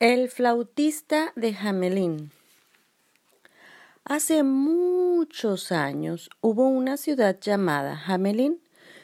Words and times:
El 0.00 0.28
flautista 0.28 1.32
de 1.34 1.56
Hamelin. 1.60 2.30
Hace 4.04 4.44
muchos 4.44 5.72
años 5.72 6.30
hubo 6.40 6.68
una 6.68 6.96
ciudad 6.96 7.40
llamada 7.40 8.00
Hamelin, 8.06 8.60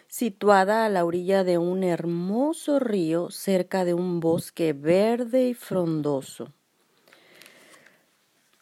situada 0.07 0.87
a 0.87 0.89
la 0.89 1.05
orilla 1.05 1.43
de 1.43 1.59
un 1.59 1.83
hermoso 1.83 2.79
río 2.79 3.33
cerca 3.33 3.85
de 3.85 3.93
un 3.93 4.21
bosque 4.21 4.73
verde 4.73 5.49
y 5.49 5.55
frondoso. 5.55 6.53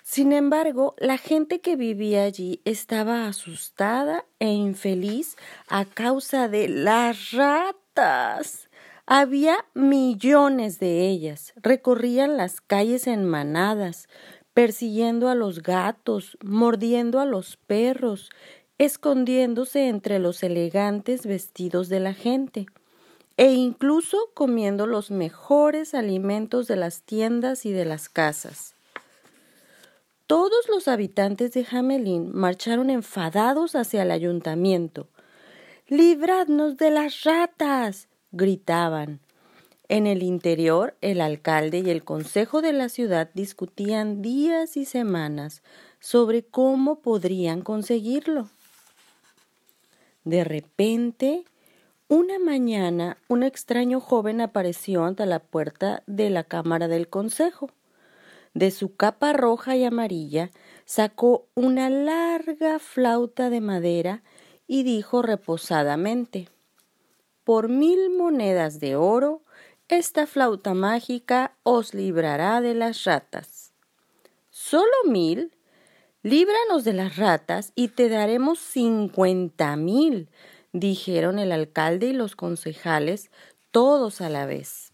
Sin 0.02 0.32
embargo, 0.32 0.94
la 0.96 1.18
gente 1.18 1.60
que 1.60 1.76
vivía 1.76 2.22
allí 2.22 2.62
estaba 2.64 3.26
asustada 3.26 4.24
e 4.38 4.48
infeliz 4.48 5.36
a 5.68 5.84
causa 5.84 6.48
de 6.48 6.70
las 6.70 7.32
ratas. 7.32 8.70
Había 9.14 9.66
millones 9.74 10.80
de 10.80 11.06
ellas. 11.06 11.52
Recorrían 11.56 12.38
las 12.38 12.62
calles 12.62 13.06
en 13.06 13.26
manadas, 13.26 14.08
persiguiendo 14.54 15.28
a 15.28 15.34
los 15.34 15.62
gatos, 15.62 16.38
mordiendo 16.42 17.20
a 17.20 17.26
los 17.26 17.58
perros, 17.58 18.30
escondiéndose 18.78 19.88
entre 19.88 20.18
los 20.18 20.42
elegantes 20.42 21.26
vestidos 21.26 21.90
de 21.90 22.00
la 22.00 22.14
gente, 22.14 22.64
e 23.36 23.52
incluso 23.52 24.30
comiendo 24.32 24.86
los 24.86 25.10
mejores 25.10 25.92
alimentos 25.92 26.66
de 26.66 26.76
las 26.76 27.02
tiendas 27.02 27.66
y 27.66 27.72
de 27.72 27.84
las 27.84 28.08
casas. 28.08 28.74
Todos 30.26 30.70
los 30.70 30.88
habitantes 30.88 31.52
de 31.52 31.66
Hamelin 31.70 32.34
marcharon 32.34 32.88
enfadados 32.88 33.76
hacia 33.76 34.04
el 34.04 34.10
ayuntamiento. 34.10 35.06
Libradnos 35.86 36.78
de 36.78 36.90
las 36.90 37.24
ratas 37.24 38.08
gritaban. 38.32 39.20
En 39.88 40.06
el 40.06 40.22
interior, 40.22 40.96
el 41.02 41.20
alcalde 41.20 41.80
y 41.80 41.90
el 41.90 42.02
consejo 42.02 42.62
de 42.62 42.72
la 42.72 42.88
ciudad 42.88 43.30
discutían 43.34 44.22
días 44.22 44.76
y 44.76 44.86
semanas 44.86 45.62
sobre 46.00 46.42
cómo 46.42 47.00
podrían 47.00 47.60
conseguirlo. 47.60 48.48
De 50.24 50.44
repente, 50.44 51.44
una 52.08 52.38
mañana, 52.38 53.18
un 53.28 53.42
extraño 53.42 54.00
joven 54.00 54.40
apareció 54.40 55.04
ante 55.04 55.26
la 55.26 55.40
puerta 55.40 56.02
de 56.06 56.30
la 56.30 56.44
Cámara 56.44 56.88
del 56.88 57.08
Consejo. 57.08 57.70
De 58.54 58.70
su 58.70 58.96
capa 58.96 59.32
roja 59.32 59.76
y 59.76 59.84
amarilla 59.84 60.50
sacó 60.84 61.46
una 61.54 61.90
larga 61.90 62.78
flauta 62.78 63.50
de 63.50 63.60
madera 63.60 64.22
y 64.66 64.84
dijo 64.84 65.22
reposadamente 65.22 66.48
por 67.44 67.68
mil 67.68 68.10
monedas 68.10 68.80
de 68.80 68.96
oro, 68.96 69.42
esta 69.88 70.26
flauta 70.26 70.74
mágica 70.74 71.54
os 71.62 71.94
librará 71.94 72.60
de 72.60 72.74
las 72.74 73.04
ratas. 73.04 73.72
¿Solo 74.50 74.92
mil? 75.06 75.52
Líbranos 76.22 76.84
de 76.84 76.92
las 76.92 77.16
ratas 77.16 77.72
y 77.74 77.88
te 77.88 78.08
daremos 78.08 78.58
cincuenta 78.58 79.76
mil, 79.76 80.28
dijeron 80.72 81.38
el 81.38 81.52
alcalde 81.52 82.06
y 82.06 82.12
los 82.12 82.36
concejales, 82.36 83.30
todos 83.70 84.20
a 84.20 84.28
la 84.28 84.46
vez. 84.46 84.92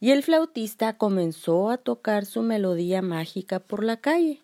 Y 0.00 0.10
el 0.10 0.22
flautista 0.22 0.96
comenzó 0.96 1.70
a 1.70 1.76
tocar 1.76 2.24
su 2.24 2.42
melodía 2.42 3.02
mágica 3.02 3.60
por 3.60 3.84
la 3.84 3.98
calle. 3.98 4.42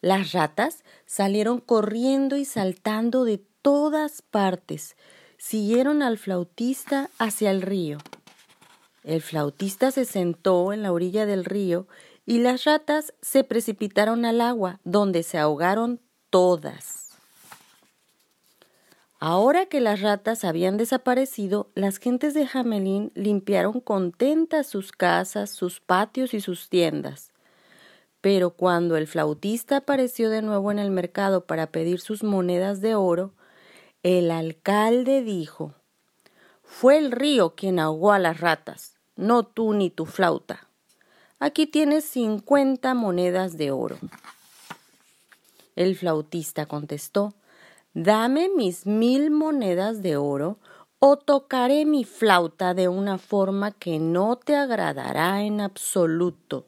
Las 0.00 0.32
ratas 0.32 0.84
salieron 1.06 1.60
corriendo 1.60 2.36
y 2.36 2.44
saltando 2.44 3.24
de 3.24 3.40
todas 3.62 4.20
partes, 4.20 4.96
siguieron 5.42 6.02
al 6.02 6.18
flautista 6.18 7.10
hacia 7.18 7.50
el 7.50 7.62
río. 7.62 7.98
El 9.02 9.20
flautista 9.20 9.90
se 9.90 10.04
sentó 10.04 10.72
en 10.72 10.84
la 10.84 10.92
orilla 10.92 11.26
del 11.26 11.44
río 11.44 11.88
y 12.24 12.38
las 12.38 12.62
ratas 12.62 13.12
se 13.22 13.42
precipitaron 13.42 14.24
al 14.24 14.40
agua, 14.40 14.78
donde 14.84 15.24
se 15.24 15.38
ahogaron 15.38 16.00
todas. 16.30 17.10
Ahora 19.18 19.66
que 19.66 19.80
las 19.80 20.00
ratas 20.00 20.44
habían 20.44 20.76
desaparecido, 20.76 21.70
las 21.74 21.98
gentes 21.98 22.34
de 22.34 22.46
Jamelín 22.46 23.10
limpiaron 23.16 23.80
contentas 23.80 24.68
sus 24.68 24.92
casas, 24.92 25.50
sus 25.50 25.80
patios 25.80 26.34
y 26.34 26.40
sus 26.40 26.68
tiendas. 26.68 27.32
Pero 28.20 28.50
cuando 28.50 28.96
el 28.96 29.08
flautista 29.08 29.78
apareció 29.78 30.30
de 30.30 30.40
nuevo 30.40 30.70
en 30.70 30.78
el 30.78 30.92
mercado 30.92 31.46
para 31.46 31.66
pedir 31.66 31.98
sus 31.98 32.22
monedas 32.22 32.80
de 32.80 32.94
oro, 32.94 33.32
el 34.02 34.32
alcalde 34.32 35.22
dijo 35.22 35.74
Fue 36.64 36.98
el 36.98 37.12
río 37.12 37.54
quien 37.54 37.78
ahogó 37.78 38.12
a 38.12 38.18
las 38.18 38.40
ratas, 38.40 38.96
no 39.14 39.44
tú 39.44 39.74
ni 39.74 39.90
tu 39.90 40.06
flauta. 40.06 40.66
Aquí 41.38 41.66
tienes 41.66 42.04
cincuenta 42.04 42.94
monedas 42.94 43.56
de 43.56 43.70
oro. 43.70 43.98
El 45.76 45.96
flautista 45.96 46.66
contestó 46.66 47.34
Dame 47.94 48.48
mis 48.48 48.86
mil 48.86 49.30
monedas 49.30 50.02
de 50.02 50.16
oro 50.16 50.58
o 50.98 51.16
tocaré 51.16 51.84
mi 51.84 52.04
flauta 52.04 52.74
de 52.74 52.88
una 52.88 53.18
forma 53.18 53.70
que 53.70 53.98
no 53.98 54.36
te 54.36 54.56
agradará 54.56 55.42
en 55.42 55.60
absoluto. 55.60 56.66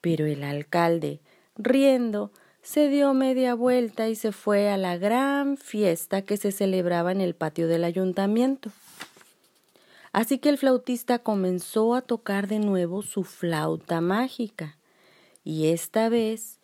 Pero 0.00 0.24
el 0.26 0.42
alcalde, 0.42 1.20
riendo, 1.56 2.32
se 2.62 2.88
dio 2.88 3.12
media 3.12 3.54
vuelta 3.54 4.08
y 4.08 4.14
se 4.14 4.30
fue 4.30 4.70
a 4.70 4.76
la 4.76 4.96
gran 4.96 5.56
fiesta 5.56 6.22
que 6.22 6.36
se 6.36 6.52
celebraba 6.52 7.10
en 7.10 7.20
el 7.20 7.34
patio 7.34 7.66
del 7.66 7.82
ayuntamiento. 7.82 8.70
Así 10.12 10.38
que 10.38 10.48
el 10.48 10.58
flautista 10.58 11.18
comenzó 11.18 11.94
a 11.94 12.02
tocar 12.02 12.46
de 12.46 12.60
nuevo 12.60 13.02
su 13.02 13.24
flauta 13.24 14.00
mágica, 14.00 14.76
y 15.42 15.68
esta 15.68 16.08
vez 16.08 16.60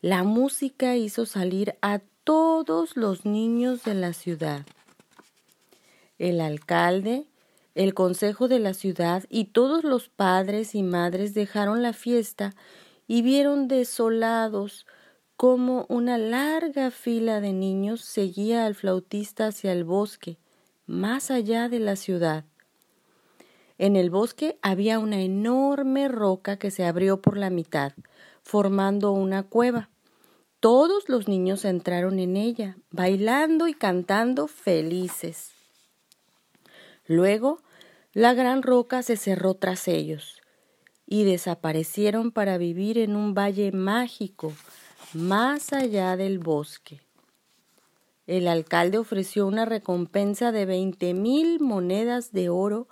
la 0.00 0.22
música 0.22 0.96
hizo 0.96 1.26
salir 1.26 1.74
a 1.82 2.00
todos 2.24 2.96
los 2.96 3.26
niños 3.26 3.84
de 3.84 3.94
la 3.94 4.14
ciudad. 4.14 4.64
El 6.18 6.40
alcalde, 6.40 7.26
el 7.74 7.92
consejo 7.92 8.48
de 8.48 8.58
la 8.58 8.72
ciudad 8.72 9.24
y 9.28 9.46
todos 9.46 9.84
los 9.84 10.08
padres 10.08 10.74
y 10.74 10.82
madres 10.82 11.34
dejaron 11.34 11.82
la 11.82 11.92
fiesta 11.92 12.54
y 13.06 13.22
vieron 13.22 13.68
desolados 13.68 14.86
como 15.42 15.86
una 15.88 16.18
larga 16.18 16.92
fila 16.92 17.40
de 17.40 17.52
niños 17.52 18.02
seguía 18.02 18.64
al 18.64 18.76
flautista 18.76 19.48
hacia 19.48 19.72
el 19.72 19.82
bosque, 19.82 20.38
más 20.86 21.32
allá 21.32 21.68
de 21.68 21.80
la 21.80 21.96
ciudad. 21.96 22.44
En 23.76 23.96
el 23.96 24.08
bosque 24.08 24.56
había 24.62 25.00
una 25.00 25.20
enorme 25.20 26.06
roca 26.06 26.58
que 26.58 26.70
se 26.70 26.84
abrió 26.84 27.20
por 27.20 27.36
la 27.36 27.50
mitad, 27.50 27.92
formando 28.44 29.10
una 29.10 29.42
cueva. 29.42 29.90
Todos 30.60 31.08
los 31.08 31.26
niños 31.26 31.64
entraron 31.64 32.20
en 32.20 32.36
ella, 32.36 32.76
bailando 32.92 33.66
y 33.66 33.74
cantando 33.74 34.46
felices. 34.46 35.50
Luego, 37.04 37.58
la 38.12 38.32
gran 38.32 38.62
roca 38.62 39.02
se 39.02 39.16
cerró 39.16 39.54
tras 39.54 39.88
ellos 39.88 40.40
y 41.04 41.24
desaparecieron 41.24 42.30
para 42.30 42.58
vivir 42.58 42.96
en 42.96 43.16
un 43.16 43.34
valle 43.34 43.72
mágico 43.72 44.52
más 45.14 45.72
allá 45.72 46.16
del 46.16 46.38
bosque. 46.38 47.00
El 48.26 48.48
alcalde 48.48 48.98
ofreció 48.98 49.46
una 49.46 49.64
recompensa 49.64 50.52
de 50.52 50.64
veinte 50.64 51.12
mil 51.12 51.60
monedas 51.60 52.32
de 52.32 52.48
oro, 52.48 52.86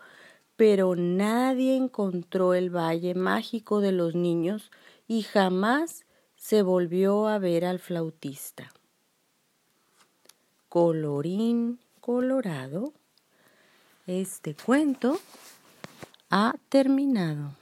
pero 0.56 0.96
nadie 0.96 1.76
encontró 1.76 2.54
el 2.54 2.74
valle 2.74 3.14
mágico 3.14 3.80
de 3.80 3.92
los 3.92 4.14
niños 4.14 4.70
y 5.06 5.22
jamás 5.22 6.04
se 6.36 6.62
volvió 6.62 7.28
a 7.28 7.38
ver 7.38 7.64
al 7.64 7.78
flautista. 7.78 8.72
Colorín 10.68 11.80
colorado, 12.00 12.92
este 14.06 14.54
cuento 14.54 15.18
ha 16.30 16.54
terminado. 16.68 17.59